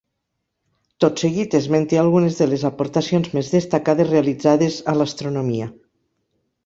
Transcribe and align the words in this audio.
Tot 1.03 1.19
seguit 1.23 1.57
esmente 1.59 1.99
algunes 2.03 2.39
de 2.39 2.47
les 2.53 2.63
aportacions 2.69 3.29
més 3.39 3.53
destacades 3.59 4.09
realitzades 4.15 4.79
a 4.93 4.97
l'Astronomia 5.01 5.69